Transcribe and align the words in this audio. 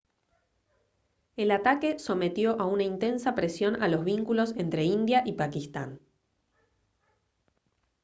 el 1.37 1.51
ataque 1.51 1.99
sometió 1.99 2.59
a 2.59 2.65
una 2.65 2.81
intensa 2.81 3.35
presión 3.35 3.83
a 3.83 3.87
los 3.87 4.03
vínculos 4.03 4.55
entre 4.57 4.83
india 4.83 5.21
y 5.27 5.33
pakistán 5.33 5.99